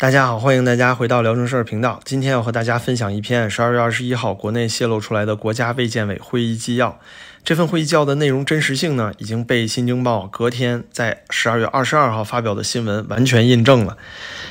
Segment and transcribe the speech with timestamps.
[0.00, 1.98] 大家好，欢迎大家回到聊正事儿频道。
[2.04, 7.00] 今天要和大家分享一篇十二月二十一号国内泄露出来的国家卫健委会议纪要。
[7.42, 13.94] 这份会议纪要的内容真实性呢，已经被《新京报》隔天在十二月二十二号发表的新闻完全印证了。《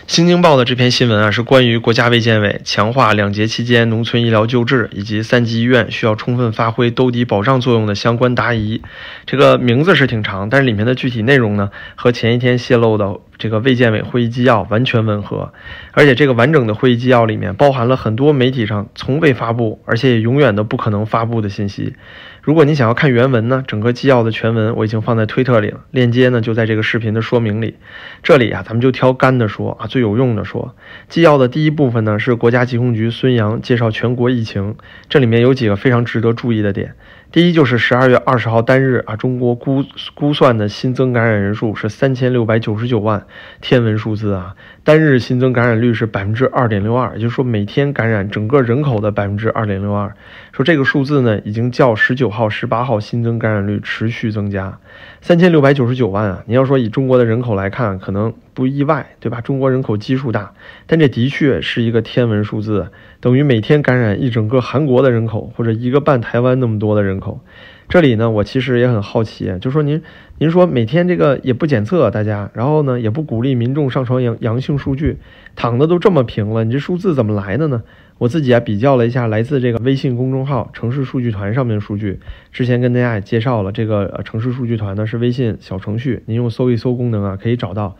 [0.05, 8.82] 新京报》的这篇新闻啊，是关于国家卫健委强化两节期间农村医疗救治以及三级医院需要充分发挥兜底保障作用的相关答疑。
[9.25, 15.54] 这个名字是挺长，但是里面的具体内容呢，和前一天泄露的这个卫健委会议纪要完全吻合。
[15.91, 21.95] 而且这个完整的会议纪要里面包含了很多媒体上从未发布，而且也永远都不可能发布的信息。
[22.42, 27.75] 如果你想要看原文呢，整个纪要的全文我已经放在推特里了，链接呢就在这个视频的说明里。
[28.23, 30.73] 这里啊，咱们就挑干的说啊，最有用的说。
[31.09, 34.75] 纪要的第一部分呢是国家疾控局孙杨介绍全国疫情，
[35.09, 36.95] 这里面有几个非常值得注意的点。
[37.30, 43.25] 第一就是十二月二十号单日啊，中国估估算的新增感染人数是三千六百九十九万，
[43.59, 44.56] 天文数字啊！
[44.86, 50.16] 单日新增感染率是百分之二点六二，也就是说每天感染整个人口的百分之二点六二。
[50.53, 54.80] 说这个数字呢，已经较十九号、十八号新增感染率持续增加。
[55.19, 56.44] 三千六百九十九万啊！
[56.47, 59.39] 你要说以中国的人口来看，可能不意外，对吧？
[59.39, 60.55] 中国人口基数大，
[60.88, 62.88] 但这的确是一个天文数字，
[63.19, 67.39] 等于每天感染一整个韩国的人口，或者一个半台湾那么多的人口。
[67.88, 70.02] 这里呢，我其实也很好奇，就说您，
[70.39, 75.17] 您说每天这个也不检测大家，然后呢也不鼓励民众上传阳阳性数据，
[75.55, 77.83] 躺的都这么平了，你这数字怎么来的呢？
[78.17, 82.19] 我自己啊比较了一下来自这个微信公众号城市数据团上面的数据，
[82.52, 87.95] 之前跟大家也介绍了，这个城市数据团呢是微信小程序，您用搜一搜功能啊可以找到，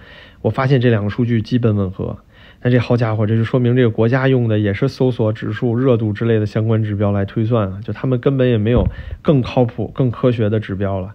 [0.48, 2.18] 我发现这两个数据基本吻合。
[2.62, 8.88] 那这好家伙，这就说明这个国家用的也是搜索指数、热度之类的相关指标来推算啊，就他们根本也没有
[9.22, 11.14] 更靠谱、更科学的指标了。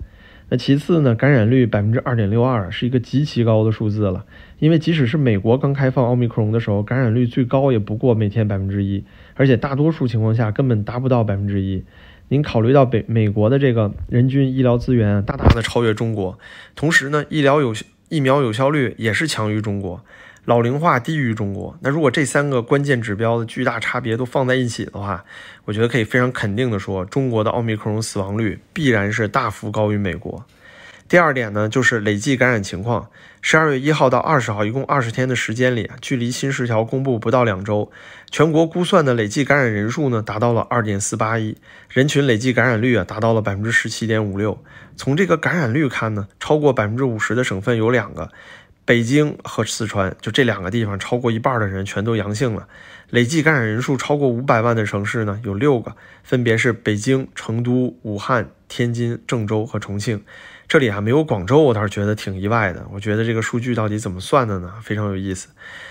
[0.51, 4.27] 那其次呢，感染率百分之二点六二是一个极其高的数字了，
[4.59, 9.03] 因为即使是美国刚开放奥密克戎的时候，感染率最高也不过每天百分之一，
[9.35, 11.83] 而且大多数情况下根本达不到百分之一。
[12.29, 16.39] 您考虑到北美国的这个人均医疗资源大大的超越中国，
[16.77, 17.73] 同时呢，医疗有
[18.13, 20.05] 疫苗有效率也是强于中国。
[20.45, 25.25] 老龄化低于中国，那如果这三个关键指标的巨大差别都放在一起的话，
[25.65, 30.45] 我觉得可以非常肯定的说，中国的奥密克戎死亡率必然是大幅高于美国。
[31.09, 33.09] 第二点呢，就是累计感染情况。
[33.45, 37.91] 十二月一号到二十号，一共二十天的时间里，距离新十条公布不到两周，
[38.31, 41.57] 全国估算的累计感染人数呢，达到了二点四八亿，
[41.91, 44.63] 人群累计感染率啊，达到了百分之十七点五六。
[44.97, 48.31] 从这个感染率看呢，超过百分之五十的省份有两个。
[48.85, 52.67] 北京和四川就这两个地方，超过一半的人全都阳性了。
[53.11, 60.25] 累计感染人数超过五百万的城市呢，有六个，分别是北京、成都、武汉、天津、郑州和重庆。
[60.73, 62.87] 这里啊没有广州，我倒是觉得挺意外的。
[62.91, 64.73] 我觉得这个数据到底怎么算的呢？
[64.83, 65.49] 非常有意思。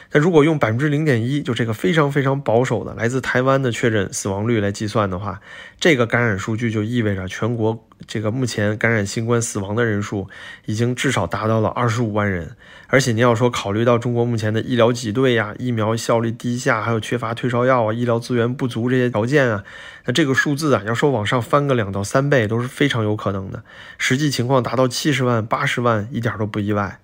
[0.10, 5.40] 但如果用百分之零点一，就这个非常非常保守的来自台湾的确诊死亡率来计算的话，
[5.80, 10.28] 这个感染数据就意味着全国这个目前感染新冠死亡的人数
[10.66, 12.56] 已经至少达到了二十五万人。
[12.88, 19.64] 而且你要说考虑到中国目前的医疗挤兑呀、疫苗效率低下，还有缺乏退烧药啊、医疗资源不足这些条件啊，
[20.06, 23.64] 那这个数字啊，要说往上翻个两到三倍都是非常有可能的。
[23.98, 27.00] 实际情况达到七十万、八十万一点都不意外。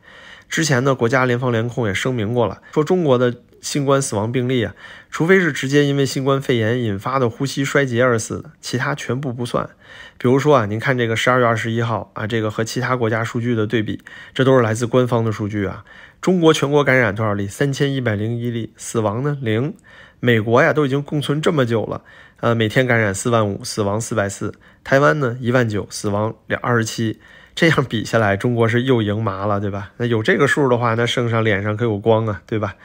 [0.49, 4.73] 之前呢，国家联防联控也声明过了，说中国的新冠死亡病例啊，
[5.09, 9.69] 除非是直接因为新冠肺炎引发的呼吸衰竭而死的，其他全部不算。
[10.17, 14.01] 比如说啊，您看这个十二月二十一号啊，这个和其他国家数据的对比，
[14.33, 15.83] 这都是来自官方的数据啊。
[16.21, 17.47] 中国全国感染多少例？
[17.47, 19.75] 三千一百零一例，死亡呢零。
[20.19, 22.01] 美国呀都已经共存这么久了，
[22.39, 24.51] 呃，每天感染四万五，死亡四百四。
[24.83, 27.19] 台湾呢一万九，死亡两二十七。
[27.53, 29.91] 这样比下来，中国是又赢麻了，对吧？
[29.97, 32.75] 那有这个数的话，那圣上脸上可有光啊，对吧？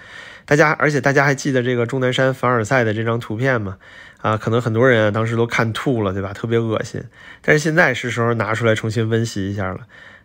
[0.44, 3.78] 大家，而且大家还记得这个钟南山凡尔赛的这张图片吗？
[4.18, 6.32] 啊，可能很多人啊当时都看吐了，对吧？
[6.32, 7.02] 特别恶心。
[7.40, 9.80] 但是现在是时候拿出来重新温习一下了。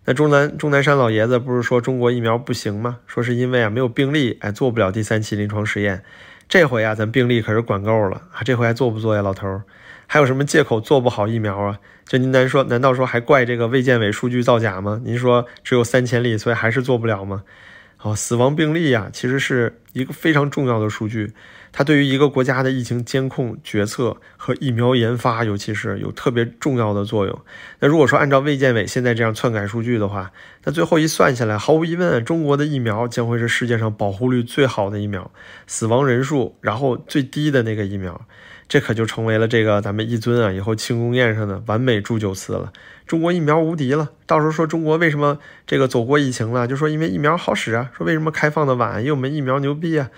[0.06, 3.00] 那钟南钟南山老爷子不是说中国疫苗不行吗？
[3.08, 6.04] 说是因为啊没有病例，哎做不了第三期临床实验。
[6.48, 9.62] 这回啊咱病例可是管够了啊，这回还做不做呀，老头？
[10.06, 11.80] 还有什么借口做不好疫苗啊？
[12.06, 15.02] 就您难说，难道说还怪这个卫健委数据造假吗？
[15.04, 17.44] 您说只有三千例，所以还是做不了吗？
[18.00, 21.34] 好，死亡病例呀，其实是一个非常重要的数据，
[21.72, 27.42] 它对于一个国家的疫情监控决策和疫苗研发，尤其是有特别重要的作用。
[27.80, 30.32] 那如果说按照卫健委现在这样篡改数据的话，
[30.64, 35.32] 那最后一算下来，毫无疑问，中国的疫苗将会是世界上保护率最好的疫苗，
[35.66, 38.28] 死亡人数然后最低的那个疫苗。
[38.68, 42.74] 这可就成为了这个咱们一尊啊以后庆功宴上的完美祝酒词了。
[43.06, 50.10] 中国疫苗无敌了，到时候说中国为什么这个走过疫情了，就说因为疫苗好使啊，说为什么开放的晚，因为我们疫苗牛逼啊，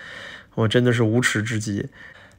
[0.56, 1.88] 我真的是无耻至极。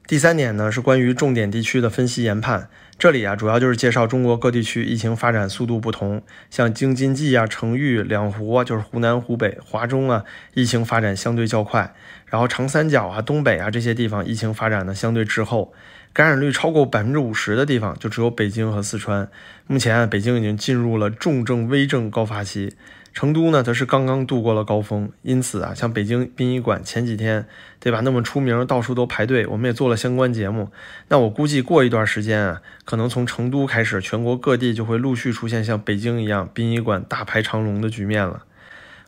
[0.05, 2.67] 第三点呢是关于重点地区的分析研判，
[2.99, 11.93] 这里啊主要就是介绍中国各地区疫情发展速度不同，像京津冀啊、成渝、两湖啊，就是湖南、湖北、华中啊，疫情发展相对较快，
[12.25, 15.73] 然后长三角啊、东北啊这些地方疫情发展呢相对滞后。
[16.13, 19.29] 感染率超过百分之五十的地方，就只有北京和四川。
[19.67, 22.73] 目前，啊北京已经进入了重症、危症高发期，
[23.13, 25.09] 成都呢，则是刚刚度过了高峰。
[25.21, 27.45] 因此啊，像北京殡仪馆前几天，
[27.79, 28.01] 对吧？
[28.01, 30.69] 那么出名，到处都排队，我们也做了相关节目。
[31.07, 38.43] 那我估计过一段时间啊，可能从成都开始，全国各地就会陆续出现像北京一样殡仪馆大排长龙的局面了。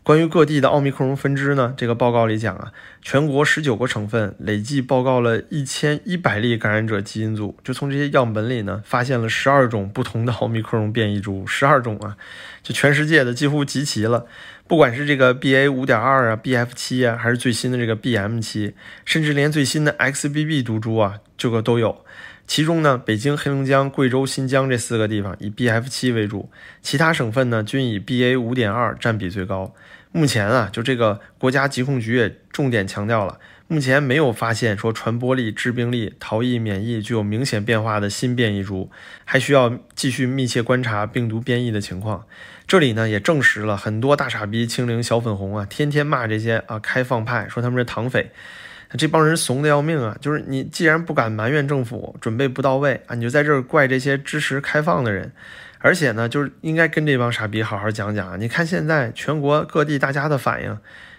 [0.03, 1.73] 关于各地的奥密克戎分支呢？
[1.77, 12.17] 这个报告里讲啊，全国十九个省份累计报告了一千一百例感染者基因组，就从这些样本里呢，发现了十二种不同的奥密克戎变异株，十二种啊，
[12.61, 14.25] 就全世界的几乎集齐了。
[14.67, 18.73] 不管是这个 BA 五点二啊、BF 七啊，还是最新的这个 BM 七，
[19.05, 22.03] 甚至连最新的 XBB 毒株啊，这个都有。
[22.45, 26.51] 其中呢，北京、黑龙江、贵州、新疆这四个地方以 BF 七为主，
[26.81, 29.73] 其他省份呢均以 BA 五点二占比最高。
[30.11, 38.91] 目前啊，就这个国家疾控局也重点强调了，目前没有发现说传播力、致病力、逃逸免疫具有明显变化的新变异株，
[39.25, 42.27] 还需要继续密切观察病毒变异的情况。
[42.67, 48.31] 这里呢也证实了很多大傻逼、清零小粉红啊，天天骂这些啊开放派，说他们是糖匪。
[48.97, 50.15] 这帮人怂的要命啊！
[50.21, 55.31] 就是你既然不敢埋怨政府准备不到位啊，你就在这儿怪这些支持开放的人。
[55.79, 58.37] 而且呢，就是应该跟这帮傻逼好好讲讲啊！
[58.37, 60.77] 你看现在全国各地大家的反应，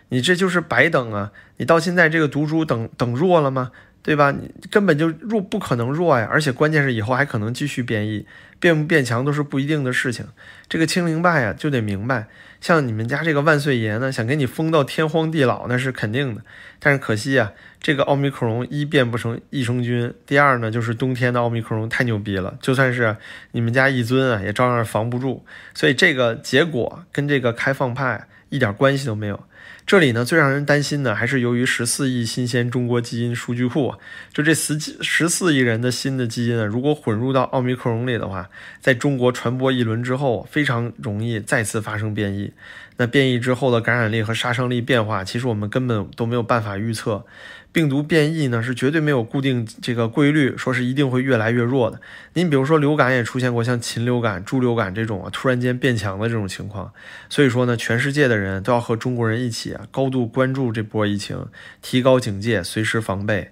[0.09, 1.33] 你这就是白等啊！
[1.59, 3.73] 你到现在这个毒株等等弱了吗？
[4.03, 4.31] 对吧？
[4.31, 6.29] 你根本就弱不可能弱呀！
[6.31, 8.27] 而且关键是以后还可能继续变异，
[8.61, 10.27] 变不变强都是不一定的事情。
[10.69, 12.29] 这个清零败呀，就得明白。
[12.65, 16.41] 像你们家这个万岁爷呢，想给你封到天荒地老，那是肯定的。
[16.79, 23.19] 但是可惜啊，这个奥密克戎一变不成益生菌，第二呢，就是冬天的奥密克戎太牛逼了，就算是
[23.53, 25.45] 你们家一尊啊，也照样防不住。
[25.75, 29.45] 所以这个结果跟这个开放派一点关系都没有。
[29.87, 33.95] 这里呢，最让人担心的还是由于十四亿新鲜中国基因数据库，
[34.33, 38.49] 就这十几十四亿人的新的基因啊，如果混入到奥密克戎里的话，
[38.81, 42.53] 在中国传播一轮之后，非常容易再次发生变异。
[42.97, 47.27] 那变异之后的感染力和杀伤力变化，其实我们根本都没有办法预测。
[47.75, 52.01] 病毒变异呢，是绝对没有固定这个规律，说是一定会越来越弱的。
[52.35, 56.93] 您比如说流感也出现过像禽流感、猪流感这种啊突然间变强的这种情况。
[57.29, 61.47] 所以说呢，全世界的人都要和中国人一起啊，高度关注这波疫情，
[61.83, 63.51] 提高警戒，随时防备。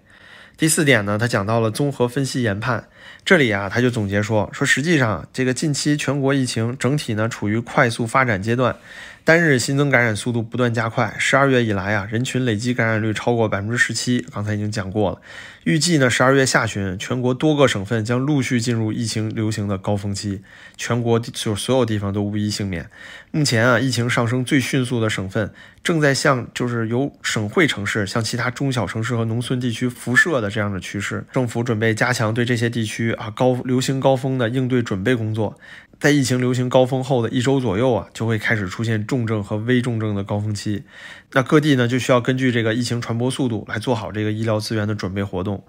[0.57, 2.85] 第四点呢，他讲到了综合分析研判。
[3.25, 8.77] 这里啊，他就总结说，说实际上这个近期全国疫情整体呢处于快速发展阶段。
[9.25, 14.27] 单日新增感染速度不断加快，十二月以来啊，人群累计感染率超过百分之十七。
[14.33, 15.21] 刚才已经讲过了，
[15.63, 20.43] 预计呢，十二月下旬，全国多个省份将陆续进入疫情流行的高峰期，
[20.77, 22.91] 全国就所有地方都无一幸免。
[23.31, 25.53] 目前啊，疫情上升最迅速的省份，
[25.85, 31.25] 正在向就是由省会城市向其他中小城市和农村地区辐射的这样的趋势。
[31.33, 35.57] 政府准备加强对这些地区啊高流行高峰的应对准备工作。
[36.03, 40.83] 在疫情流行高峰后的一周左右啊，就会开始出现重症和危重症的高峰期。
[41.31, 45.63] 那各地呢，就需要根据这个疫情传播速度来做好这个医疗资源的准备活动。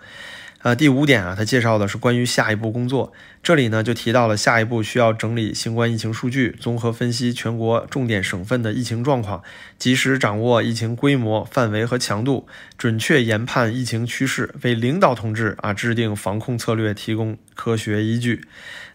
[0.63, 3.13] 呃，第五点啊，他介绍的是关于下一步工作。
[3.43, 9.43] 这里呢，就提到了下一步需要整理新冠疫情数据，综合分析全国重点省份的疫情状况，
[9.77, 18.41] 及时掌握疫情规模、范围和强度，准确研判疫情趋势，为领导同志啊制定防控策略提供科学依据。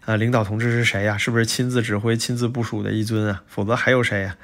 [0.09, 1.15] 啊，领导同志是谁呀？
[1.19, 3.43] 是不是亲自指挥、亲自部署的一尊啊？
[3.45, 4.35] 否则还有谁呀？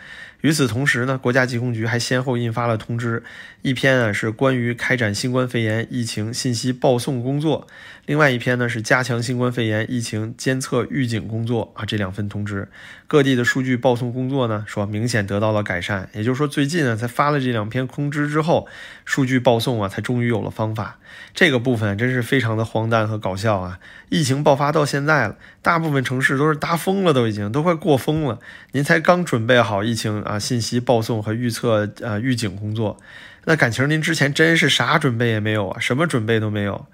[0.46, 3.24] 与此同时呢，国家疾控局还先后印发了通知，
[3.64, 7.66] 一篇啊是关于开展新冠肺炎疫情信息报送工作，
[8.06, 11.84] 另外一篇呢是加强新冠肺炎疫情监测预警工作啊。
[11.84, 12.68] 这两份通知，
[13.08, 16.08] 各地的数据报送工作呢，说明显得到了改善。
[16.14, 18.68] 也就是说，最近呢才发了这两篇通知之后，
[19.04, 21.00] 数据报送啊才终于有了方法。
[21.34, 23.80] 这个部分真是非常的荒诞和搞笑啊！
[24.10, 28.40] 疫情爆发到现在了，大部分城市都是搭疯了，都已经都快过疯了，
[28.74, 32.98] 您才刚准备好疫情啊信息报送和预测呃预警工作，
[33.46, 36.86] 那感情您之前真是啥准备也没有啊，什么准备都没有。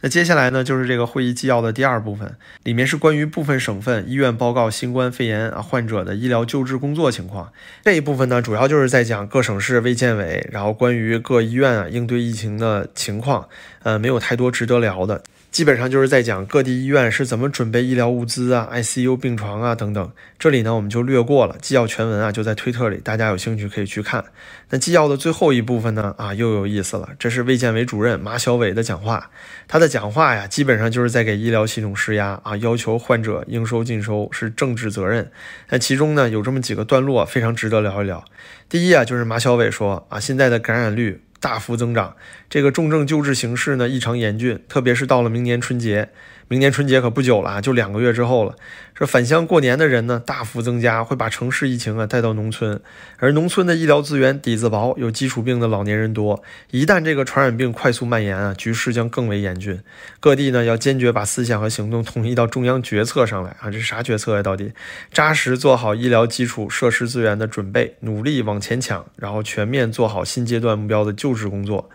[0.00, 7.52] 那接下来呢，就是这个会议纪要的第二部分，里面是关于部分省份医院报告新冠肺炎啊患者的医疗救治工作情况。
[7.82, 13.48] 这一部分呢，主要就是在讲各省市卫健委，然后关于各医院啊应对疫情的情况，
[13.82, 15.24] 呃，没有太多值得聊的。
[15.58, 20.12] 基本上就是在讲各地医院是怎么准备医疗物资啊、ICU 病床啊等等。
[20.38, 24.24] 这里呢我们就略过了，纪要全文啊就在推特里，大家有兴趣可以去看。
[24.70, 29.32] 那纪要的最后一部分呢啊又有意思了，这是卫健委主任马晓伟的讲话。
[29.66, 35.28] 他的讲话呀基本上就是在给医疗系统施压啊，要求患者应收尽收是政治责任。
[35.70, 38.24] 那其中呢有这么几个段落非常值得聊一聊。
[38.68, 41.20] 第一啊就是马晓伟说啊现在的感染率。
[41.40, 42.16] 大幅增长，
[42.48, 46.10] 这个重症救治形势呢异常严峻，特别是到了明年春节。
[46.48, 48.56] 明年春节可不久了啊，就两个月之后了。
[48.94, 52.80] 说返乡过年的人呢大幅增加，会把城市疫情啊带到农村，
[53.18, 56.42] 而农村的医疗资源底子薄，有基础病的老年人多。
[56.70, 59.80] 一旦这个传染病快速蔓延啊，局势将更为严峻。
[60.18, 63.70] 各地呢要坚决把思想和行动统一到中央决策上来啊！
[63.70, 64.42] 这是啥决策呀？
[64.42, 64.72] 到底
[65.12, 71.88] 扎实做好医疗基础设施资源的准备，努力往前抢，然后全面做好新阶段目标的救治工作。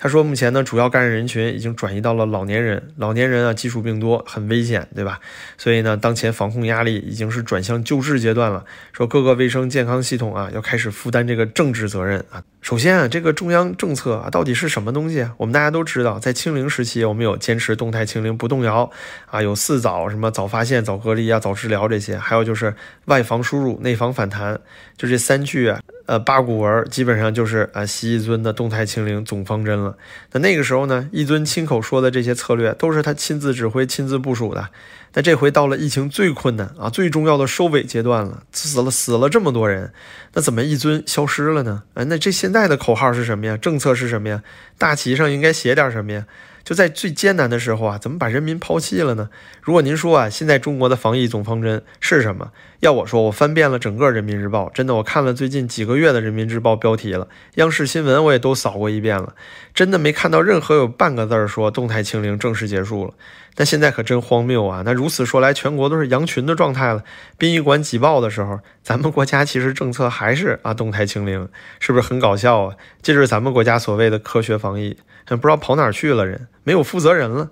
[0.00, 2.94] 他说，目前呢，主要感染人群已经转移到了老年人。
[2.98, 5.18] 老年人啊，基础病多，很危险，对吧？
[5.56, 8.64] 所以呢，当前防控压力已经是转向救治阶段了。
[8.92, 12.40] 说各个卫生健康系统啊，要开始负担这个政治责任啊。
[12.60, 15.28] 首先啊，这个中央政策啊，到底是什么东西？
[15.36, 18.88] 我们大家都知道，在清零时期，我们有坚持动态清零不动摇
[19.26, 22.72] 啊，有四早，什么早发现、早隔离啊、早治疗这些，还有就是
[23.06, 24.60] 外防输入、内防反弹，
[24.96, 25.80] 就这三句啊。
[26.08, 29.94] 呃，八股文基本上就是啊，习一尊的动态清零总方针了。
[30.32, 34.70] 那那个时候呢，一尊亲口说的这些策略，都是他亲自指挥、亲自部署的。
[35.12, 39.92] 那这回到了疫情最困难啊、最重要的收尾阶段了，死了死了这么多人，
[40.32, 41.82] 那怎么一尊消失了呢？
[41.92, 43.58] 哎，那这现在的口号是什么呀？
[43.58, 44.42] 政策是什么呀？
[44.78, 46.24] 大旗上应该写点什么呀？
[46.68, 49.30] 就在最艰难的时候啊，怎么把人民抛弃了呢？
[49.62, 52.52] 如果您说啊，现在中国的防疫总方针是什么？
[52.80, 59.34] 要我说，我翻遍了整个人民日报，真的，我看了最近几个月的人民日报标题了，央视新闻我也都扫过一遍了，
[59.72, 63.14] 真的没看到任何有半个字儿说动态清零正式结束了。
[63.54, 64.82] 但现在可真荒谬啊！
[64.84, 67.02] 那如此说来，全国都是羊群的状态了。
[67.38, 71.48] 殡仪馆挤爆的时候，咱们国家其实政策还是啊动态清零，
[71.80, 72.76] 是不是很搞笑啊？
[73.02, 77.48] 这就是咱们国家所谓的科学防疫，不知道跑哪去了人，没有负责人了。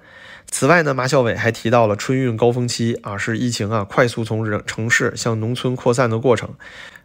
[0.51, 6.51] 此外呢，马晓伟还提到了春运高峰期啊，是疫情啊快速从人城市向农村扩散的过程。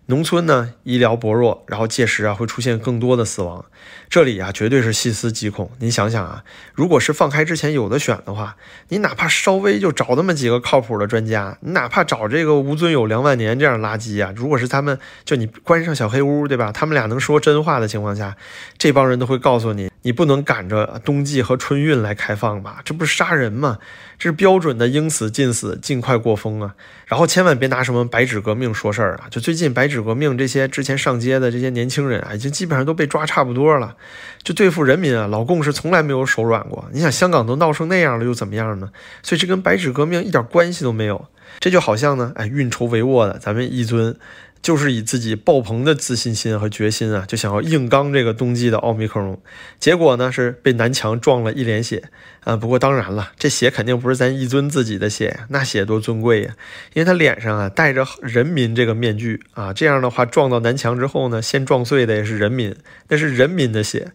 [0.07, 3.63] 农村呢，医疗薄弱，然后届时啊会出现更多的死亡。
[4.09, 5.71] 这里啊绝对是细思极恐。
[5.79, 8.57] 您想想啊，如果是放开之前有的选的话，
[8.89, 16.73] 你哪怕稍微就找那么几个靠谱的专家，你哪怕找这个吴尊友、梁万年这样垃圾啊，如果是他们，就你关上小黑屋，对吧？
[16.73, 18.35] 他们俩能说真话的情况下，
[18.77, 22.81] 这帮人都会告诉你，你不能赶着冬季和春运来开放吧？
[22.83, 23.77] 这不是杀人吗？
[24.17, 26.75] 这是标准的应死尽死，尽快过风啊！
[27.05, 29.27] 然后千万别拿什么白纸革命说事儿啊！
[29.29, 33.95] 就最近白纸革命这些之前上街的这些年轻人啊，已经基本上都被抓差不多了。
[34.43, 36.87] 就对付人民啊，老共是从来没有手软过。
[36.91, 38.89] 你想香港都闹成那样了，又怎么样呢？
[39.21, 41.27] 所以这跟白纸革命一点关系都没有。
[41.59, 44.15] 这就好像呢，哎，运筹帷幄的咱们一尊。
[44.61, 49.39] 就是以自己爆棚的自信心和决心啊，就想要硬刚这个冬季的奥密克戎，
[49.79, 52.03] 结果呢是被南墙撞了一脸血
[52.43, 52.55] 啊。
[52.55, 56.55] 不过当然了，这血肯定不是咱一尊自己的血，那血多尊贵呀，
[56.93, 62.75] 因为他脸上啊戴着人民这个面具啊，这样的话撞到南墙之后呢，先撞碎的也是人民，
[63.07, 64.11] 那是人民的血。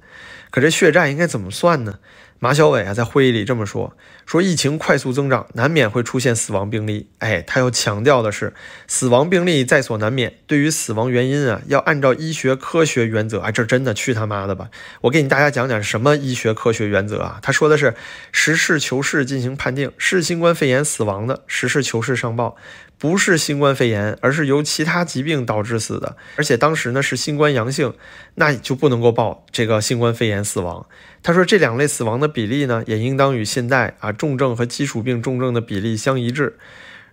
[0.51, 1.99] 可这血债应该怎么算呢？
[2.39, 7.09] 马晓伟啊，在会议里这么说：说疫情快速增长，难免会出现死亡病例。
[7.19, 8.53] 哎，他要强调的是，
[8.89, 10.35] 死亡病例在所难免。
[10.49, 13.39] 对于死亡原因啊，要按照医学科学原则。
[13.39, 14.69] 哎，这真的去他妈的吧！
[15.03, 17.39] 我给你大家讲讲什么医学科学原则啊？
[17.41, 17.95] 他说的是
[18.33, 22.57] 实事求是进行判定，是新冠肺炎死亡的，实事求是上报。
[22.99, 27.93] 不是新冠肺炎，而是由其他疾病导致死的，而且当时呢是新冠阳性，
[28.37, 30.87] 那就不能够报这个新冠肺炎死亡。
[31.23, 36.59] 他说这两类死亡的比例呢，也应当与现在啊重症和基础病重症的比例相一致。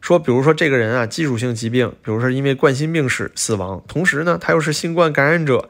[0.02, 5.70] 说比如说这个人啊基础性疾病，比如说因为冠心病史死亡，同时呢他又是新冠感染者，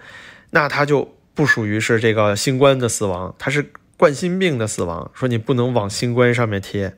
[0.49, 5.11] 那他就不属于是这个新冠的死亡，他是冠心病的死亡。
[5.13, 6.95] 说你不能往新冠上面贴。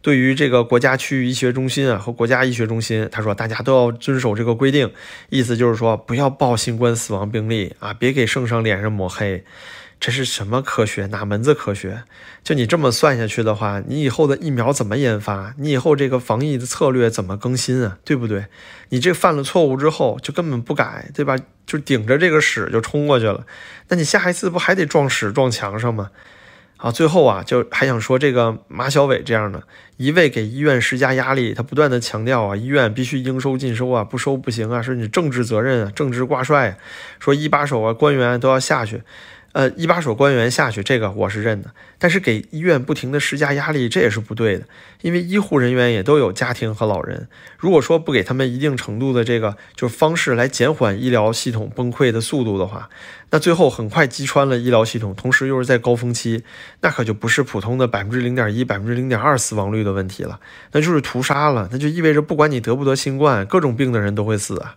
[0.00, 4.92] 对于这个国家区域医学中心啊和国家医学中心，他说大家都要遵守这个规定，
[5.30, 9.42] 意思就是说不要报新冠死亡病例啊，别给圣上脸上抹黑。
[9.98, 11.06] 这是什么科学？
[11.06, 12.04] 哪门子科学？
[12.44, 15.54] 就你这么算下去的话，你以后的疫苗怎么研发？
[15.58, 17.98] 你以后这个防疫的策略怎么更新啊？
[18.04, 18.46] 对不对？
[18.90, 21.36] 你这犯了错误之后就根本不改，对吧？
[21.66, 23.44] 就顶着这个屎就冲过去了，
[23.88, 26.10] 那你下一次不还得撞屎撞墙上吗？
[26.76, 29.62] 啊，最后啊，就还想说这个马晓伟这样的
[29.96, 36.76] 一味给医院施加压力，他不断的强调啊，医院必须应收尽收啊，不收不行啊，是你政治责任啊，政治挂帅，啊
[37.18, 39.02] 说一把手啊，官员都要下去，
[39.56, 41.70] 呃，一把手官员下去，这个我是认的。
[41.98, 44.66] 但是给医院不停的施加压力，这也是不对的。
[45.00, 52.90] 因为医护人员也都有家庭和老人，如果说不给他们一定程度的这个就是方式来减缓医疗系统崩溃的速度的话，
[53.30, 56.44] 那最后很快击穿了医疗系统，同时又是在高峰期，
[56.82, 60.38] 那可就不是普通的百分之零点一、百分之零点二死亡率的问题了，
[60.72, 61.70] 那就是屠杀了。
[61.72, 64.76] 那就意味着不管你得不得新冠，各种病的人都会死啊。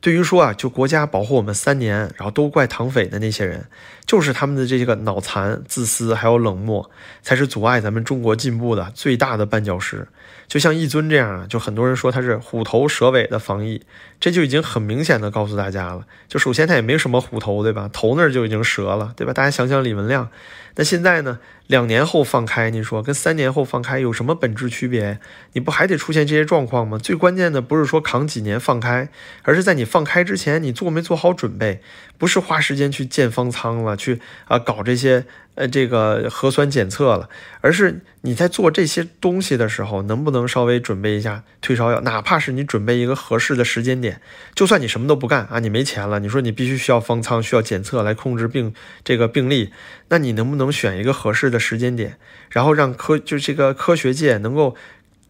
[0.00, 3.66] 对于说啊，就国家保护我们三年，然后都怪唐匪的那些人，
[4.06, 6.90] 就是他们的这些个脑残、自私还有冷漠，
[7.22, 10.08] 才是阻碍咱们中国进步的最大的绊脚石。
[10.48, 13.82] 就像一尊这样啊，就很多人说他是虎头蛇尾的防疫，
[14.18, 16.06] 这就已经很明显的告诉大家了。
[16.28, 17.88] 就首先他也没什么虎头，对吧？
[17.92, 19.32] 头那儿就已经折了，对吧？
[19.32, 20.28] 大家想想李文亮，
[20.76, 21.38] 那现在呢？
[21.70, 25.20] 两年后放开，你说跟三年后放开有什么本质区别？
[25.52, 26.98] 你不还得出现这些状况吗？
[26.98, 29.08] 最关键的不是说扛几年放开，
[29.42, 31.80] 而是在你放开之前，你做没做好准备？
[32.18, 37.28] 不是花时间去建方舱了，去啊搞这些呃这个核酸检测了，
[37.60, 42.00] 而是你在做这些东西的时候，能不能稍微准备一下退烧药？
[42.00, 44.20] 哪怕是你准备一个合适的时间点，
[44.54, 48.72] 就算你什么都不干啊，你没钱了，你说你必须需要方舱，需要检测来控制病
[49.04, 49.72] 这个病例，
[50.08, 52.16] 那你能不能选一个合适的时间点，
[52.50, 54.76] 然后让科就这个科学界能够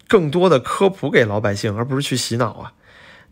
[0.07, 2.73] 更多的科普给老百姓，而不是去洗脑啊？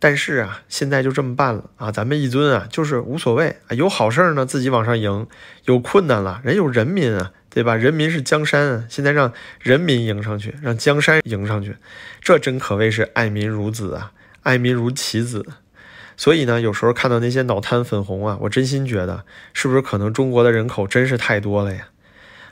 [0.01, 1.91] 但是啊，现在就这么办了啊！
[1.91, 5.27] 咱们一尊啊，就是无所谓啊，有好事儿呢，自己往上迎；
[5.65, 7.75] 有困难了，人有人民啊，对吧？
[7.75, 11.77] 人民是江山啊，现在让人民迎上去，让江山迎上去，
[12.21, 14.13] 这真可谓是爱民如子啊，
[14.45, 15.45] 爱民如其子。
[16.17, 21.89] 所以呢，有时候看到那些脑瘫粉红啊，我真心觉得，是不是可能中国的人口真是太多了呀？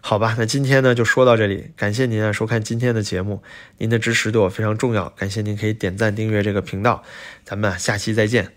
[0.08, 3.42] 好吧，那今天呢就说到这里，感谢您啊收看今天的节目，
[3.78, 7.02] 您的支持对我非常重要，感谢您可以点赞订阅这个频道，
[7.44, 8.55] 咱们下期再见。